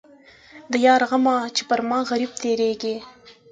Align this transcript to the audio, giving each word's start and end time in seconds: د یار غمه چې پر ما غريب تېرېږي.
د 0.71 0.73
یار 0.85 1.01
غمه 1.09 1.35
چې 1.55 1.61
پر 1.69 1.79
ما 1.89 1.99
غريب 2.09 2.31
تېرېږي. 2.41 2.95